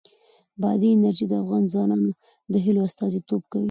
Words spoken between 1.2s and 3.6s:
د افغان ځوانانو د هیلو استازیتوب کوي.